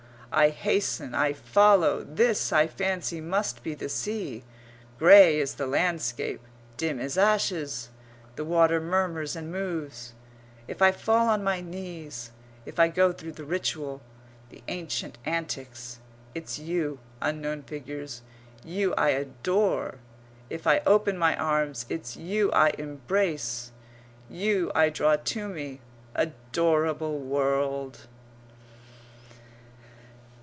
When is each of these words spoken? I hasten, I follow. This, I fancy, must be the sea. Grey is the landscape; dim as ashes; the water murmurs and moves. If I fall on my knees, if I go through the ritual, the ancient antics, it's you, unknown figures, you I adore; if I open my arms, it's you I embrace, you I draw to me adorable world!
I 0.33 0.47
hasten, 0.51 1.13
I 1.13 1.33
follow. 1.33 2.05
This, 2.05 2.53
I 2.53 2.65
fancy, 2.65 3.19
must 3.19 3.63
be 3.63 3.73
the 3.73 3.89
sea. 3.89 4.45
Grey 4.97 5.37
is 5.37 5.55
the 5.55 5.67
landscape; 5.67 6.39
dim 6.77 7.01
as 7.01 7.17
ashes; 7.17 7.89
the 8.37 8.45
water 8.45 8.79
murmurs 8.79 9.35
and 9.35 9.51
moves. 9.51 10.13
If 10.69 10.81
I 10.81 10.93
fall 10.93 11.27
on 11.27 11.43
my 11.43 11.59
knees, 11.59 12.31
if 12.65 12.79
I 12.79 12.87
go 12.87 13.11
through 13.11 13.33
the 13.33 13.43
ritual, 13.43 13.99
the 14.51 14.63
ancient 14.69 15.17
antics, 15.25 15.99
it's 16.33 16.57
you, 16.57 16.99
unknown 17.21 17.63
figures, 17.63 18.21
you 18.63 18.95
I 18.95 19.09
adore; 19.09 19.95
if 20.49 20.65
I 20.65 20.79
open 20.87 21.17
my 21.17 21.35
arms, 21.35 21.85
it's 21.89 22.15
you 22.15 22.49
I 22.53 22.69
embrace, 22.77 23.73
you 24.29 24.71
I 24.73 24.87
draw 24.91 25.17
to 25.17 25.49
me 25.49 25.81
adorable 26.15 27.19
world! 27.19 28.07